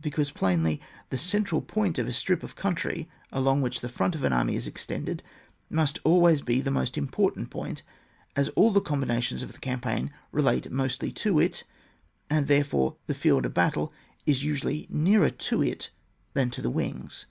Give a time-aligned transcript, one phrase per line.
[0.00, 0.80] Because plainly
[1.10, 4.56] the central point of a strip of country along which the front of an army
[4.56, 5.22] is extended
[5.68, 7.82] must always be the most important point,
[8.34, 11.64] as all ^'^ combinations of the campaign relate mostly to it,
[12.30, 13.92] and therefore the field of battle
[14.24, 15.90] is also usually nearer to it
[16.32, 17.26] than to the wings.